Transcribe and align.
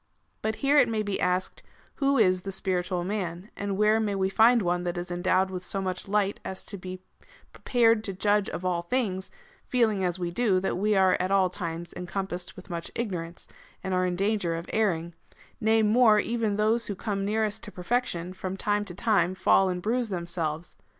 But 0.41 0.55
here 0.65 0.79
it 0.79 0.89
may 0.89 1.03
be 1.03 1.19
asked, 1.21 1.61
who 1.97 2.17
is 2.17 2.41
the 2.41 2.51
spiritual 2.51 3.03
man, 3.03 3.51
and 3.55 3.77
where 3.77 3.99
we 3.99 4.05
may 4.15 4.29
find 4.29 4.63
one 4.63 4.83
that 4.83 4.97
is 4.97 5.11
endowed 5.11 5.51
with 5.51 5.63
so 5.63 5.79
much 5.79 6.07
light 6.07 6.39
as 6.43 6.63
to 6.65 6.77
be 6.79 7.03
prepared 7.53 8.03
to 8.05 8.13
judge 8.13 8.49
of 8.49 8.65
all 8.65 8.81
things, 8.81 9.29
feeling 9.67 10.03
as 10.03 10.17
we 10.17 10.31
do, 10.31 10.59
that 10.59 10.75
we 10.75 10.95
are 10.95 11.15
at 11.19 11.29
all 11.29 11.51
times 11.51 11.93
encompassed 11.95 12.55
with 12.55 12.67
much 12.67 12.89
ignorance, 12.95 13.47
and 13.83 13.93
are 13.93 14.07
in 14.07 14.15
danger 14.15 14.55
of 14.55 14.67
erring: 14.73 15.13
nay 15.59 15.83
more, 15.83 16.17
even 16.19 16.55
those 16.55 16.87
who 16.87 16.95
come 16.95 17.23
nearest 17.23 17.61
to 17.61 17.71
perfection 17.71 18.33
from 18.33 18.57
time 18.57 18.83
to 18.83 18.95
time 18.95 19.35
fall 19.35 19.69
and 19.69 19.83
bruise 19.83 20.09
them 20.09 20.25
selves. 20.25 20.75